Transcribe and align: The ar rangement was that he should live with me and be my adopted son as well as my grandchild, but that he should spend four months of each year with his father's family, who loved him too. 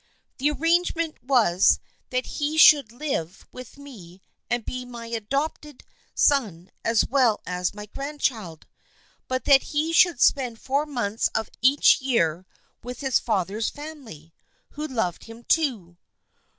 The 0.39 0.49
ar 0.49 0.57
rangement 0.57 1.23
was 1.23 1.79
that 2.09 2.25
he 2.25 2.57
should 2.57 2.91
live 2.91 3.45
with 3.51 3.77
me 3.77 4.23
and 4.49 4.65
be 4.65 4.83
my 4.83 5.05
adopted 5.05 5.83
son 6.15 6.71
as 6.83 7.05
well 7.05 7.39
as 7.45 7.75
my 7.75 7.85
grandchild, 7.85 8.65
but 9.27 9.45
that 9.45 9.61
he 9.77 9.93
should 9.93 10.19
spend 10.19 10.59
four 10.59 10.87
months 10.87 11.27
of 11.35 11.51
each 11.61 12.01
year 12.01 12.47
with 12.81 13.01
his 13.01 13.19
father's 13.19 13.69
family, 13.69 14.33
who 14.71 14.87
loved 14.87 15.25
him 15.25 15.43
too. 15.43 15.97